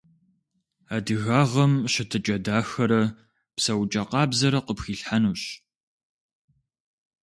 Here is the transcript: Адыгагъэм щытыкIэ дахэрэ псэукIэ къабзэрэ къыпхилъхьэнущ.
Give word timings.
Адыгагъэм 0.95 1.73
щытыкIэ 1.91 2.37
дахэрэ 2.45 3.01
псэукIэ 3.55 4.03
къабзэрэ 4.09 4.59
къыпхилъхьэнущ. 4.65 5.41